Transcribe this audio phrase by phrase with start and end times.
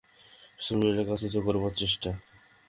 [0.59, 2.09] শর্মিলাকে আশ্চর্য করবার চেষ্টা।